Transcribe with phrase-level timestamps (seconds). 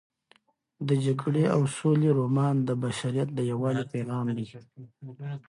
[0.87, 4.47] د جګړې او سولې رومان د بشریت د یووالي پیغام دی.